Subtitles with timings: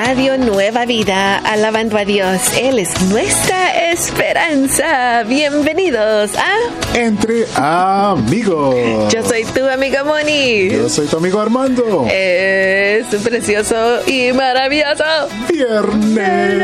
[0.00, 2.52] Radio Nueva Vida, alabando a Dios.
[2.56, 5.24] Él es nuestra esperanza.
[5.24, 9.12] Bienvenidos a Entre Amigos.
[9.12, 10.70] Yo soy tu amiga Moni.
[10.70, 12.06] Yo soy tu amigo Armando.
[12.08, 15.02] Es un precioso y maravilloso
[15.52, 16.62] Viernes.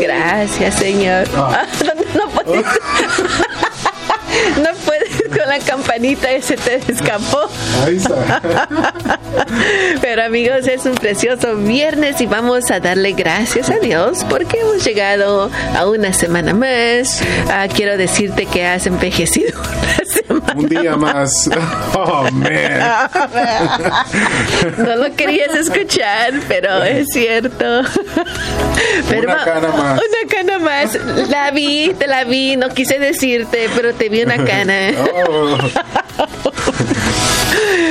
[0.00, 1.26] Gracias, Señor.
[1.34, 1.66] Ah.
[2.14, 2.62] No, no.
[4.62, 4.70] No
[5.46, 7.48] la campanita, ese te escapó.
[7.84, 8.40] Ahí está.
[10.00, 14.84] Pero amigos, es un precioso viernes y vamos a darle gracias a Dios porque hemos
[14.84, 17.22] llegado a una semana más.
[17.48, 20.25] Ah, quiero decirte que has envejecido una semana.
[20.56, 21.50] Un día más.
[21.98, 23.08] Oh, man.
[24.76, 27.64] No lo querías escuchar, pero es cierto.
[29.18, 30.00] Una cana más.
[30.00, 30.98] Una cana más.
[31.30, 34.90] La vi, te la vi, no quise decirte, pero te vi una cana.
[35.28, 35.58] Oh,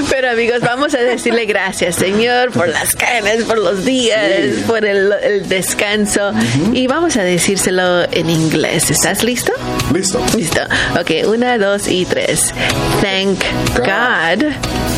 [0.10, 4.20] Pero amigos, vamos a decirle gracias, Señor, por las canas, por los días,
[4.56, 4.64] Sí.
[4.68, 6.32] por el, el descanso.
[6.74, 8.90] Y vamos a decírselo en inglés.
[8.92, 9.52] ¿Estás listo?
[9.94, 10.22] listo.
[10.36, 10.62] Listo.
[11.00, 12.54] Ok, una, dos y tres.
[13.02, 13.40] Thank
[13.78, 14.46] God.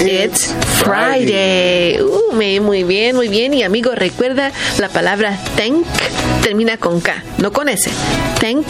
[0.02, 2.00] It's Friday.
[2.02, 3.54] Uh, muy bien, muy bien.
[3.54, 5.86] Y amigo, recuerda la palabra thank
[6.44, 7.90] termina con K, no con S.
[8.40, 8.68] Thank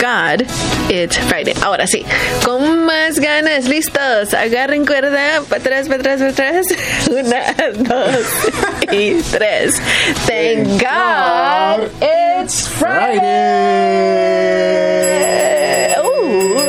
[0.00, 0.42] God
[0.88, 1.54] it's Friday.
[1.62, 2.04] Ahora sí,
[2.44, 2.73] con
[3.06, 4.32] más ganas, listos.
[4.32, 6.66] Agarren cuerda, para atrás, para atrás, para atrás.
[7.10, 8.26] Una, dos
[8.90, 9.74] y tres.
[10.26, 13.24] Thank God it's Friday.
[16.02, 16.62] Uh,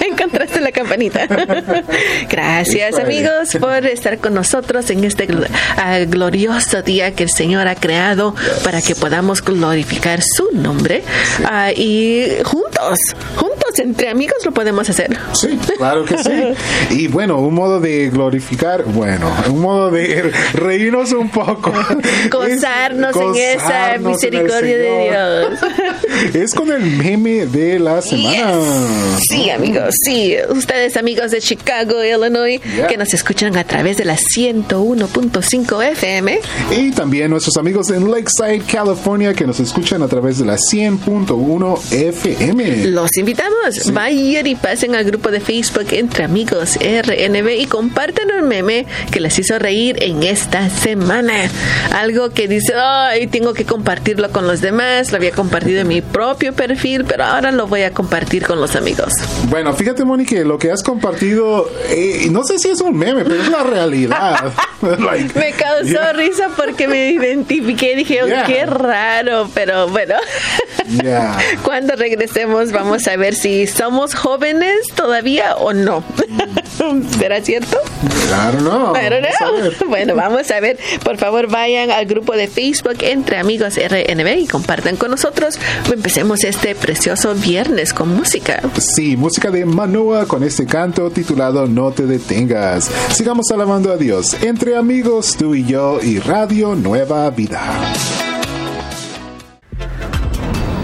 [0.06, 1.26] encontraste la campanita.
[2.30, 5.28] Gracias amigos por estar con nosotros en este
[5.76, 8.34] ah, glorioso día que el Señor ha creado
[8.64, 11.02] para que podamos glorificar su nombre
[11.44, 12.98] Ah, y juntos,
[13.36, 15.16] juntos entre amigos lo podemos hacer.
[15.32, 16.30] Sí, claro que sí.
[16.90, 21.72] Y bueno, un modo de glorificar, bueno, un modo de reírnos un poco.
[22.30, 24.98] Gozarnos en esa en misericordia de.
[25.08, 26.34] Dios.
[26.34, 28.52] Es con el meme de la semana.
[29.28, 30.36] Sí, amigos, sí.
[30.50, 32.86] Ustedes, amigos de Chicago, Illinois, Yeah.
[32.86, 36.40] que nos escuchan a través de la 101.5 FM.
[36.76, 41.92] Y también nuestros amigos en Lakeside, California, que nos escuchan a través de la 100.1
[41.92, 42.86] FM.
[42.88, 43.67] Los invitamos.
[43.92, 49.20] Vayan y pasen al grupo de Facebook Entre Amigos RNB y compartan un meme que
[49.20, 51.34] les hizo reír en esta semana.
[51.92, 55.10] Algo que dice, ay, tengo que compartirlo con los demás.
[55.10, 58.76] Lo había compartido en mi propio perfil, pero ahora lo voy a compartir con los
[58.76, 59.12] amigos.
[59.48, 63.24] Bueno, fíjate, Moni, que lo que has compartido, eh, no sé si es un meme,
[63.24, 64.52] pero es la realidad.
[64.80, 68.44] Like, Me causó yeah, risa porque me identifiqué y dije, oh, Yeah.
[68.44, 70.14] qué raro, pero bueno.
[70.88, 71.38] Yeah.
[71.62, 76.02] Cuando regresemos vamos a ver si somos jóvenes todavía o no.
[77.18, 77.76] ¿Será cierto?
[78.04, 78.94] I don't know.
[78.96, 79.62] I don't Vamos a know.
[79.62, 79.76] ver.
[79.88, 80.78] Bueno, vamos a ver.
[81.04, 85.58] Por favor, vayan al grupo de Facebook Entre Amigos RNB y compartan con nosotros.
[85.92, 88.60] Empecemos este precioso viernes con música.
[88.78, 92.90] Sí, música de Manoa con este canto titulado No te detengas.
[93.12, 97.60] Sigamos alabando a Dios entre amigos, tú y yo y Radio Nueva Vida.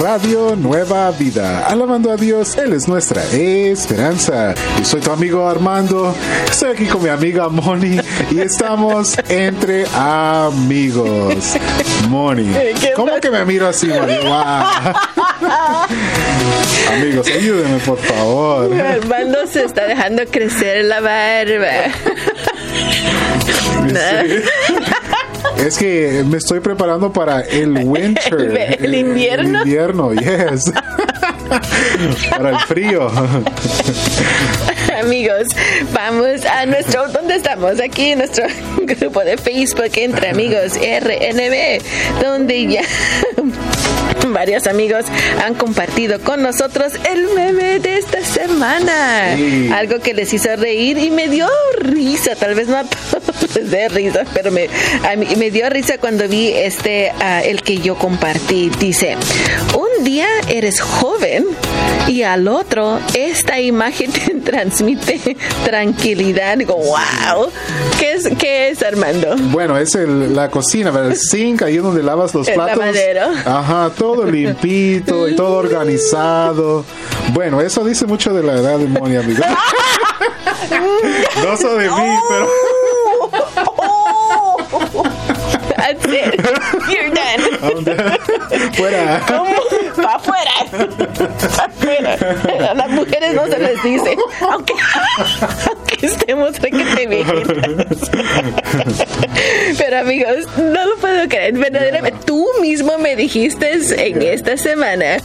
[0.00, 1.66] Radio Nueva Vida.
[1.66, 4.54] Alabando a Dios, Él es nuestra esperanza.
[4.80, 6.14] Y soy tu amigo Armando.
[6.48, 7.98] Estoy aquí con mi amiga Moni
[8.30, 11.56] y estamos entre amigos.
[12.08, 12.48] Moni,
[12.96, 14.14] ¿cómo que me miro así, Moni?
[15.38, 15.86] Wow.
[16.92, 18.80] Amigos, ayúdenme por favor.
[18.80, 21.68] Armando se está dejando crecer la barba.
[25.64, 28.34] Es que me estoy preparando para el winter.
[28.78, 29.62] El- el invierno.
[29.62, 30.72] El invierno, yes.
[32.30, 33.10] para el frío.
[35.00, 35.46] Amigos,
[35.92, 37.80] vamos a nuestro, ¿dónde estamos?
[37.80, 38.44] Aquí en nuestro
[38.82, 41.80] grupo de Facebook Entre Amigos RNB,
[42.22, 42.82] donde ya
[44.32, 45.04] varios amigos
[45.44, 49.34] han compartido con nosotros el meme de esta semana.
[49.36, 49.70] Sí.
[49.72, 51.48] Algo que les hizo reír y me dio
[51.80, 52.84] risa, tal vez no a
[53.20, 54.68] todos les dé risa, pero me,
[55.08, 58.70] a mí- me dio risa cuando vi este, ah, el que yo compartí.
[58.78, 59.16] Dice,
[59.74, 61.44] un un día eres joven
[62.06, 66.56] y al otro esta imagen te transmite tranquilidad.
[66.56, 67.50] Digo, wow.
[67.98, 69.34] ¿Qué es, qué es Armando?
[69.50, 72.78] Bueno, es el, la cocina, el sink, ahí donde lavas los El platos.
[72.78, 73.26] lavadero.
[73.44, 76.84] Ajá, todo limpito y todo organizado.
[77.32, 79.42] Bueno, eso dice mucho de la edad de Moni, amigo.
[81.44, 82.48] no soy de mí, pero...
[85.76, 86.40] That's it.
[86.90, 87.42] You're done.
[88.74, 89.20] Fuera.
[89.26, 89.38] ¡Pa' afuera!
[89.70, 89.77] ¡Pa'
[90.72, 92.16] afuera!
[92.70, 94.16] A las mujeres no se les dice,
[94.50, 94.74] aunque,
[95.68, 98.10] aunque estemos requete viejitas.
[99.78, 101.54] Pero amigos, no lo puedo creer.
[101.54, 105.18] Verdaderamente, tú mismo me dijiste en esta semana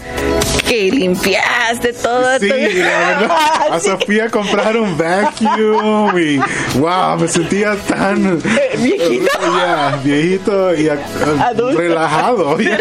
[0.68, 2.40] que limpiaste todo.
[2.40, 3.32] Sí, tu- verdad.
[3.72, 3.90] A Sí.
[3.90, 6.38] Sofía comprar un vacuum y
[6.80, 8.42] wow, me sentía tan
[8.78, 9.28] viejito.
[9.42, 10.90] Ya, viejito y
[11.76, 12.60] relajado.
[12.60, 12.78] ya.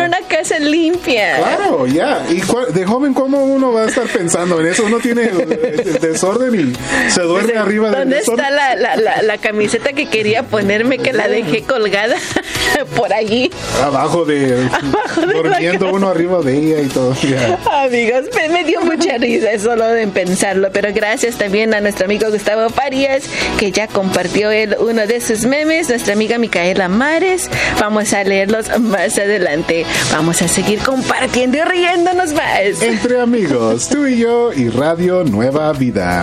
[0.00, 0.36] Oh, yeah.
[0.36, 1.36] una casa limpia.
[1.38, 2.24] Claro, ya.
[2.30, 4.84] Y cua- de joven, ¿cómo uno va a estar pensando en eso?
[4.84, 8.44] Uno tiene el, el desorden y se duerme arriba del ¿Dónde desorden.
[8.46, 12.16] está la, la, la, la camiseta que quería ponerme que la dejé colgada
[12.96, 13.50] por allí?
[13.82, 14.68] Abajo de.
[14.72, 17.14] Abajo de durmiendo uno arriba de ella y todo.
[17.22, 17.58] ya.
[17.84, 22.30] Amigos, me, me dio mucha risa solo de pensarlo, pero gracias también a nuestro amigo
[22.30, 23.22] Gustavo Farías,
[23.58, 27.48] que ya compartió él uno de sus memes, nuestra amiga Micaela Mares.
[27.80, 29.84] Vamos a leerlos más adelante.
[30.12, 32.82] Vamos a seguir compartiendo y riéndonos más.
[32.82, 36.22] Entre amigos, tú y yo y Radio Nueva Vida.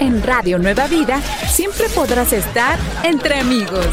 [0.00, 3.86] En Radio Nueva Vida siempre podrás estar entre amigos.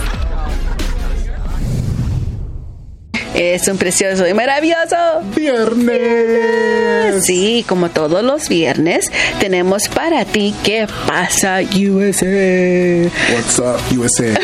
[3.41, 4.97] Es un precioso y maravilloso
[5.33, 7.23] Viernes.
[7.23, 9.09] Sí, como todos los viernes,
[9.39, 13.09] tenemos para ti ¿Qué pasa USA?
[13.33, 14.37] What's up, USA?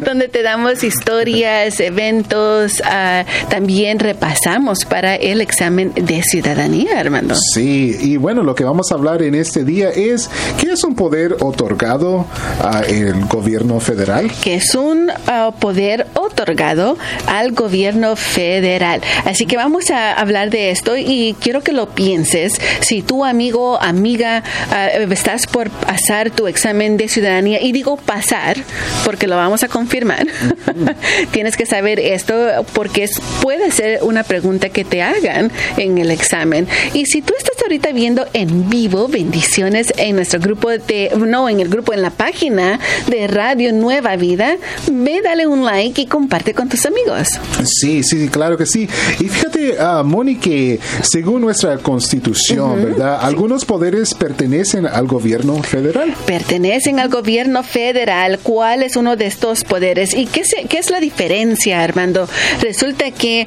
[0.00, 7.34] donde te damos historias, eventos, ah, también repasamos para el examen de ciudadanía, Armando.
[7.34, 10.94] Sí, y bueno, lo que vamos a hablar en este día es ¿qué es un
[10.94, 12.24] poder otorgado
[12.62, 14.32] al gobierno federal?
[14.42, 16.96] que es un ah, poder otorgado
[17.38, 19.00] al gobierno federal.
[19.24, 22.60] Así que vamos a hablar de esto y quiero que lo pienses.
[22.80, 28.56] Si tu amigo, amiga, ah, estás por pasar tu examen de ciudadanía, y digo pasar
[29.04, 30.26] porque lo vamos a confirmar,
[31.32, 36.10] tienes que saber esto porque es, puede ser una pregunta que te hagan en el
[36.10, 36.66] examen.
[36.92, 41.60] Y si tú estás ahorita viendo en vivo, bendiciones en nuestro grupo de, no, en
[41.60, 42.78] el grupo, en la página
[43.08, 44.56] de Radio Nueva Vida,
[44.90, 47.23] ve, dale un like y comparte con tus amigos.
[47.64, 48.88] Sí, sí, sí, claro que sí.
[49.20, 53.18] Y fíjate, Moni, que según nuestra constitución, ¿verdad?
[53.22, 56.14] Algunos poderes pertenecen al gobierno federal.
[56.26, 58.38] Pertenecen al gobierno federal.
[58.42, 60.14] ¿Cuál es uno de estos poderes?
[60.14, 62.28] ¿Y qué, se- qué es la diferencia, Armando?
[62.60, 63.46] Resulta que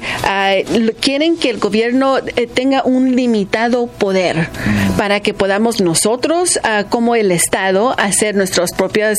[0.78, 4.48] lo- quieren que el gobierno eh, tenga un limitado poder
[4.96, 9.18] para que podamos nosotros, ah, como el Estado, hacer nuestras propias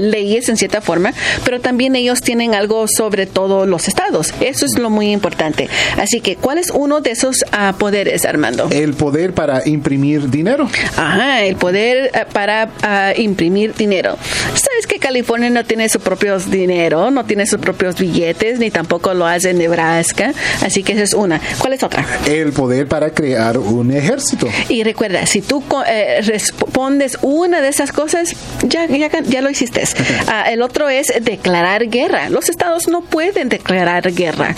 [0.00, 1.12] leyes en cierta forma,
[1.44, 4.32] pero también ellos tienen algo sobre todos los estados.
[4.40, 5.68] Eso es lo muy importante.
[5.98, 8.70] Así que, ¿cuál es uno de esos ah, poderes, Armando?
[8.72, 10.70] El poder para imprimir dinero.
[10.96, 14.16] Ajá, el poder eh, para ah, imprimir dinero.
[14.54, 19.12] ¿Sabes que California no tiene su propio dinero, no tiene sus propios billetes, ni tampoco
[19.12, 20.32] lo hace Nebraska?
[20.62, 21.38] Así que esa es una.
[21.58, 22.06] ¿Cuál es otra?
[22.26, 24.48] El poder para crear un ejército.
[24.70, 29.82] Y recuerda, si tú eh, respondes una de esas cosas, ya, ya, ya lo hiciste.
[30.28, 32.30] Ah, el otro es declarar guerra.
[32.30, 34.54] Los estados no pueden declarar guerra.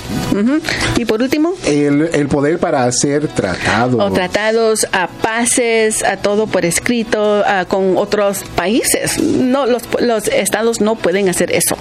[0.97, 4.01] Y por último, El, el poder para hacer tratados.
[4.01, 9.19] o tratados a pases, a todo por escrito a- con otros países.
[9.21, 11.77] No, los, los estados no pueden hacer eso.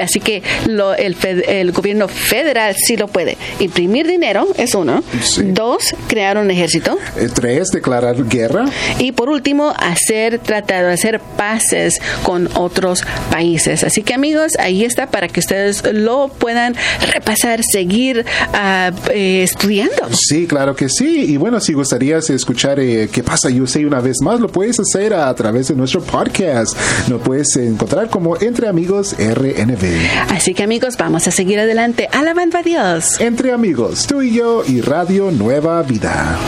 [0.00, 1.16] Así que lo- el,
[1.48, 3.36] el gobierno federal sí lo puede.
[3.58, 5.02] Imprimir dinero es uno.
[5.22, 5.42] Sí.
[5.46, 6.98] Dos, crear un ejército.
[7.16, 8.66] Eh, Tres, declarar guerra.
[8.98, 13.84] Y por último, hacer tratados, hacer pases con otros países.
[13.84, 16.74] Así que amigos, ahí está para que ustedes lo puedan
[17.12, 20.08] repasar, seguir ah, eh, estudiando.
[20.12, 21.32] Sí, claro que sí.
[21.32, 25.14] Y bueno, si gustarías escuchar eh, qué pasa USA una vez más, lo puedes hacer
[25.14, 26.76] a través de nuestro podcast.
[27.08, 30.30] Lo puedes encontrar como Entre Amigos RNB.
[30.30, 32.08] Así que amigos, vamos a seguir adelante.
[32.12, 33.20] Alabando a Dios.
[33.20, 36.38] Entre Amigos, tú y yo y Radio Nueva Vida.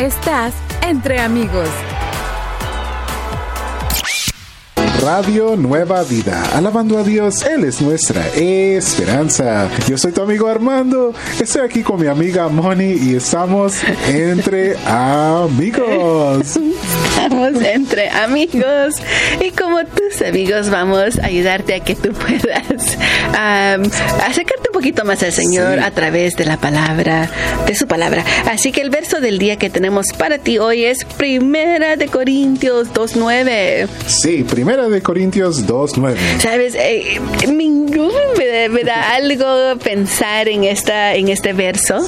[0.00, 1.68] Estás entre amigos.
[5.02, 6.42] Radio Nueva Vida.
[6.54, 9.68] Alabando a Dios, Él es nuestra esperanza.
[9.86, 13.74] Yo soy tu amigo Armando, estoy aquí con mi amiga Moni y estamos
[14.08, 16.58] entre amigos.
[17.08, 18.94] Estamos entre amigos
[19.38, 22.96] y como tus amigos vamos a ayudarte a que tú puedas
[23.34, 27.28] acercarte un poquito más al Señor a través de la palabra,
[27.66, 28.24] de su palabra.
[28.50, 32.90] Así que el verso del día que tenemos para ti hoy es Primera de Corintios
[32.94, 33.86] 2.9.
[34.06, 36.16] Sí, Primera de Corintios 2.9.
[36.40, 37.20] Sabes, eh,
[37.52, 41.98] me, da, algo pensar en esta en este verso,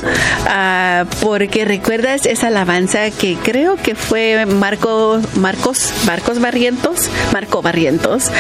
[0.47, 8.31] ah, porque recuerdas esa alabanza que creo que fue Marco, Marcos, Marcos Barrientos, Marco Barrientos.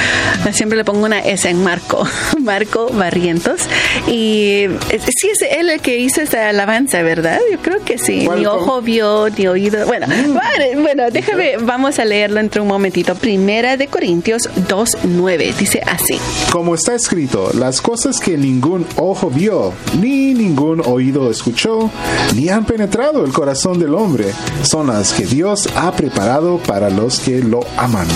[0.53, 2.07] Siempre le pongo una S en Marco,
[2.41, 3.69] Marco Barrientos.
[4.09, 7.39] Y eh, sí es él el que hizo esa alabanza, ¿verdad?
[7.51, 8.29] Yo creo que sí.
[8.37, 9.87] Ni ojo vio, ni oído.
[9.87, 10.83] Bueno, mm.
[10.83, 13.15] bueno, déjame, vamos a leerlo entre un momentito.
[13.15, 15.55] Primera de Corintios 2.9.
[15.55, 16.19] Dice así.
[16.51, 21.91] Como está escrito, las cosas que ningún ojo vio, ni ningún oído escuchó,
[22.35, 24.27] ni han penetrado el corazón del hombre,
[24.63, 28.07] son las que Dios ha preparado para los que lo aman.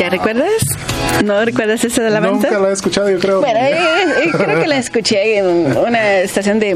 [0.00, 0.50] ¿Ya recuerdas?
[1.24, 2.48] ¿No recuerdas esa alabanza?
[2.48, 3.40] Nunca la he escuchado, yo creo.
[3.40, 3.76] Bueno, eh,
[4.24, 6.74] eh, creo que la escuché una estación de,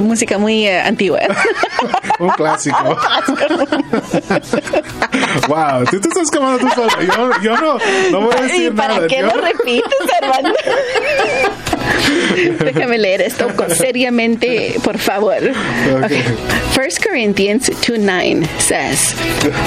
[0.00, 1.20] música muy eh, antigua.
[2.18, 2.96] Un clásico.
[5.48, 6.90] wow, tú te estás quemando tú solo.
[7.02, 7.78] Yo, yo no,
[8.10, 10.54] no voy a decir ¿Y para qué lo repites, hermano?
[12.64, 15.36] Déjame leer esto seriamente, por favor.
[16.04, 16.22] Okay.
[16.74, 19.12] 1 Corinthians 2 9 says,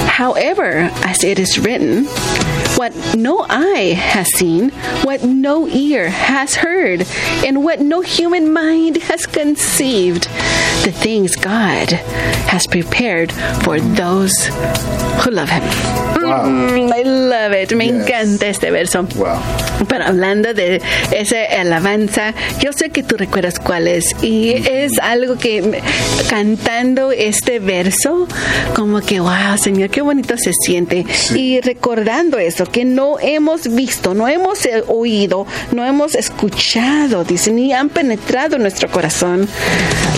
[0.08, 2.06] However, as it is written,
[2.76, 4.70] what no eye has seen,
[5.02, 7.06] what no ear has heard,
[7.44, 10.24] and what no human mind has conceived,
[10.84, 11.92] the things God
[12.48, 14.46] has prepared for those
[15.22, 15.62] who love Him.
[16.24, 16.46] Wow.
[16.46, 17.76] Mm, I love it.
[17.76, 18.06] Me yes.
[18.06, 19.02] encanta este verso.
[19.16, 19.40] Wow.
[19.88, 20.80] Pero hablando de
[21.12, 22.23] esa alabanza,
[22.60, 24.14] yo sé que tú recuerdas cuál es.
[24.22, 25.82] Y es algo que
[26.28, 28.26] cantando este verso,
[28.74, 31.04] como que, wow, Señor, qué bonito se siente.
[31.12, 31.40] Sí.
[31.40, 37.72] Y recordando eso, que no hemos visto, no hemos oído, no hemos escuchado, dice, ni
[37.72, 39.48] han penetrado en nuestro corazón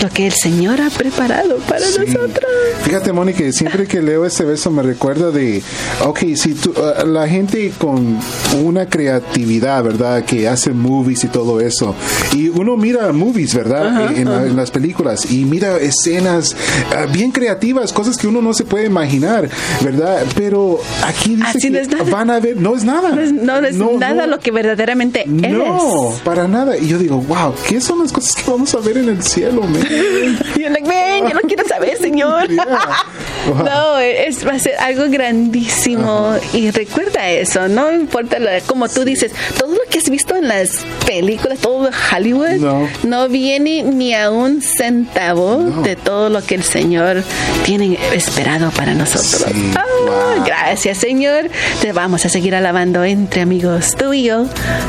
[0.01, 1.99] lo que el Señor ha preparado para sí.
[1.99, 2.45] nosotros.
[2.83, 5.61] Fíjate, Mónica, siempre que leo este verso me recuerda de,
[6.05, 8.19] ok, si tú, uh, la gente con
[8.63, 10.23] una creatividad, ¿verdad?
[10.23, 11.95] Que hace movies y todo eso.
[12.33, 13.87] Y uno mira movies, ¿verdad?
[13.87, 14.45] Ajá, en, ajá.
[14.45, 16.55] en, las películas y mira escenas
[16.91, 19.49] uh, bien creativas, cosas que uno no se puede imaginar,
[19.81, 20.23] ¿verdad?
[20.35, 23.11] Pero aquí dice Así que no van a ver, no es nada.
[23.11, 25.53] No es, no es no, nada lo que verdaderamente no, es.
[25.53, 26.77] No, para nada.
[26.77, 29.61] Y yo digo, wow, ¿qué son las cosas que vamos a ver en el cielo,
[29.63, 29.81] man?
[30.55, 32.47] You're like, man, yo no quiero saber, señor.
[32.57, 33.03] Yeah.
[33.47, 33.63] Wow.
[33.63, 36.31] No, es, va a ser algo grandísimo.
[36.35, 36.39] Ajá.
[36.53, 40.47] Y recuerda eso, no importa, lo, como tú dices, todo lo que has visto en
[40.47, 45.81] las películas, todo de Hollywood, no, no viene ni a un centavo No.
[45.81, 47.23] de todo lo que el Señor
[47.65, 49.45] tiene esperado para nosotros.
[49.51, 50.45] Sí, Ah, wow.
[50.45, 51.49] Gracias, Señor.
[51.81, 54.45] Te vamos a seguir alabando entre amigos, tú y yo,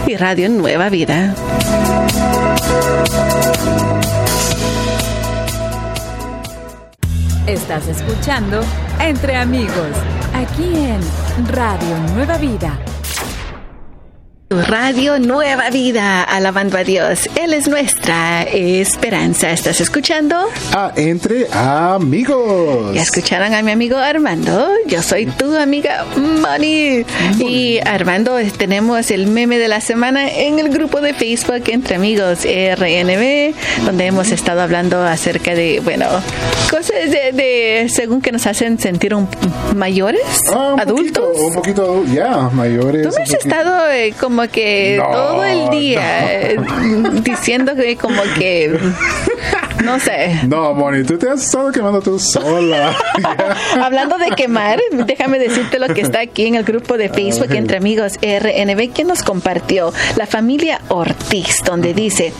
[0.07, 1.35] y Radio Nueva Vida.
[7.47, 8.61] Estás escuchando
[9.01, 9.73] Entre Amigos,
[10.35, 11.01] aquí en
[11.49, 12.79] Radio Nueva Vida.
[14.51, 17.29] Radio Nueva Vida, alabando a Dios.
[17.39, 19.51] Él es nuestra esperanza.
[19.51, 20.37] ¿Estás escuchando?
[20.73, 22.95] Ah, entre amigos.
[22.95, 24.71] Ya escucharon a mi amigo Armando.
[24.87, 27.05] Yo soy tu amiga Moni.
[27.39, 32.39] Y Armando, tenemos el meme de la semana en el grupo de Facebook Entre Amigos
[32.45, 36.07] RNB, donde hemos estado hablando acerca de, bueno,
[36.71, 39.29] cosas de, de según que nos hacen sentir un,
[39.77, 40.23] mayores,
[40.55, 41.23] Ah, un adultos.
[41.27, 43.07] Poquito, un poquito, ya, mayores.
[43.07, 46.01] Tú me has estado eh, como que No, todo el día
[46.57, 47.09] no.
[47.17, 48.79] eh, diciendo que como que
[49.85, 50.41] no sé.
[50.49, 52.93] No, Moni, tú te has estado quemando tú sola.
[53.81, 57.59] Hablando de quemar, déjame decirte lo que está aquí en el grupo de Facebook Ay.
[57.59, 62.33] entre amigos RNB que nos compartió la familia Ortiz, donde dice,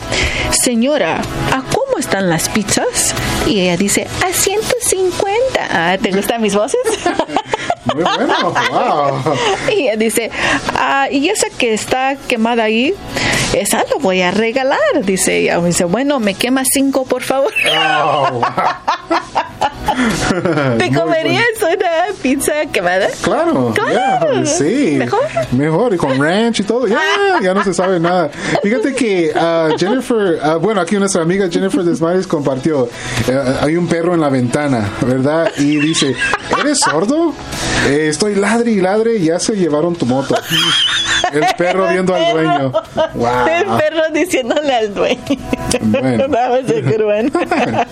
[0.51, 1.21] señora,
[1.53, 3.15] ¿a cómo están las pizzas?
[3.47, 5.37] Y ella dice, a 150.
[5.71, 6.79] Ah, ¿Te gustan mis voces?
[7.93, 9.35] Muy bueno, wow.
[9.75, 10.31] Y ella dice,
[10.75, 12.93] ah, y esa que está quemada ahí,
[13.53, 14.79] esa lo voy a regalar.
[15.03, 17.53] Dice ella, me dice, bueno, me quema cinco, por favor.
[17.71, 18.41] Oh, wow.
[20.77, 23.07] ¿Te comerías una pizza quemada?
[23.21, 24.33] Claro, Claro.
[24.33, 24.95] ya, sí.
[24.97, 25.19] ¿Mejor?
[25.51, 26.87] Mejor, y con ranch y todo.
[26.87, 26.99] Ya,
[27.41, 28.29] ya no se sabe nada.
[28.63, 32.87] Fíjate que ah, Jennifer, ah, bueno, aquí nuestra amiga Jennifer Desmares compartió,
[33.27, 35.51] eh, hay un perro en la ventana, ¿verdad?
[35.57, 36.15] Y dice,
[36.59, 37.33] ¿eres sordo?
[37.87, 40.35] Eh, estoy ladre y ladre ya se llevaron tu moto.
[41.33, 42.71] El perro viendo al dueño.
[43.15, 43.47] Wow.
[43.47, 45.19] El perro diciéndole al dueño.
[45.81, 46.25] Bueno.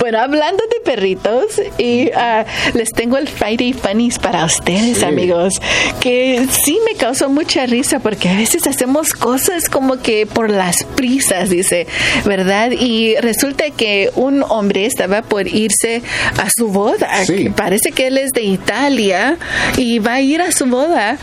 [0.00, 0.18] Bueno.
[0.20, 2.44] hablando de perritos, y ah,
[2.74, 5.04] les tengo el Friday Funnies para ustedes, Sí.
[5.04, 5.54] amigos,
[6.00, 10.84] que sí me causó mucha risa porque a veces hacemos cosas como que por las
[10.84, 11.86] prisas, dice,
[12.24, 12.70] ¿verdad?
[12.72, 16.02] Y resulta que un hombre estaba por irse
[16.38, 17.24] a su boda.
[17.24, 17.50] Sí.
[17.54, 19.36] Parece que él es de Italia
[19.76, 21.16] y va a ir a su boda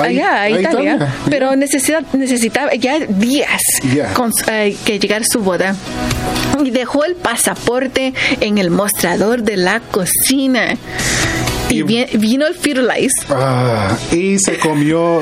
[0.00, 1.14] Ay, allá a a Italia, Italia.
[1.30, 3.60] pero necesita, necesitaba ya días
[4.14, 5.74] con, eh, que llegar su boda.
[6.64, 10.76] Y dejó el pasaporte en el mostrador de la cocina.
[11.70, 13.12] Y, Y- vi- vino el Firulais.
[13.28, 15.20] Ah, y se comió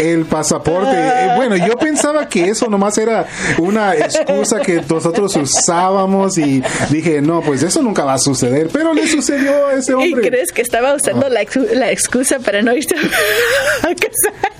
[0.00, 0.90] el pasaporte.
[0.96, 3.26] Eh, Bueno, yo pensaba que eso nomás era
[3.58, 8.68] una excusa que nosotros usábamos y dije, no, pues eso nunca va a suceder.
[8.72, 10.28] Pero le sucedió a ese ¿Y hombre.
[10.28, 12.98] crees que estaba usando la, excu- la excusa para no irse a
[13.94, 14.53] casar?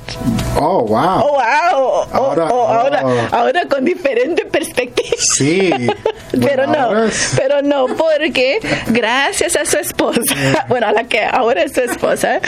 [0.56, 1.20] Oh, wow.
[1.22, 1.72] Oh, wow.
[1.74, 3.34] Oh, Ahora- oh, ahora, oh.
[3.36, 5.16] ahora con diferente perspectiva.
[5.18, 5.70] Sí.
[6.40, 10.34] pero no, pero no, porque gracias a su esposa,
[10.68, 12.40] bueno, a la que ahora es su esposa,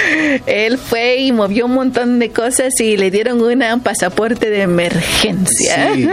[0.47, 4.63] él fue y movió un montón de cosas y le dieron una, un pasaporte de
[4.63, 5.93] emergencia.
[5.95, 6.09] Sí.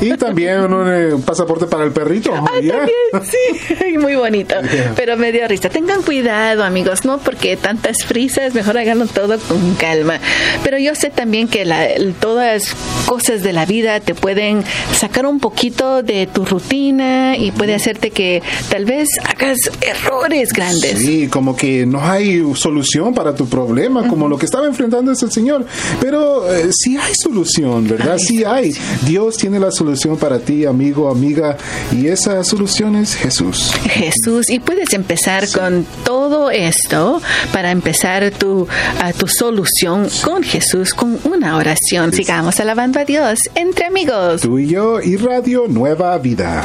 [0.00, 2.32] Y también un eh, pasaporte para el perrito.
[2.34, 2.74] Ah, también,
[3.22, 4.54] sí, muy bonito.
[4.60, 4.92] Yeah.
[4.96, 5.68] Pero me dio risa.
[5.68, 10.18] Tengan cuidado, amigos, no porque tantas prisas, mejor háganlo todo con calma.
[10.64, 11.88] Pero yo sé también que la,
[12.20, 12.74] todas
[13.06, 14.64] cosas de la vida te pueden
[14.94, 20.98] sacar un poquito de tu rutina y puede hacerte que tal vez hagas errores grandes.
[20.98, 25.22] Sí, como que no hay solución para tu problema, como lo que estaba enfrentando es
[25.22, 25.66] el Señor.
[26.00, 28.18] Pero eh, sí hay solución, ¿verdad?
[28.18, 28.74] Sí hay.
[29.06, 31.56] Dios tiene la solución para ti, amigo, amiga,
[31.92, 33.72] y esa solución es Jesús.
[33.90, 37.20] Jesús y puedes empezar con todo esto
[37.52, 38.66] para empezar tu,
[39.00, 42.12] a tu solución con Jesús con una oración.
[42.12, 44.42] Sigamos alabando a Dios entre amigos.
[44.42, 46.64] Tú y yo y Radio Nueva Vida.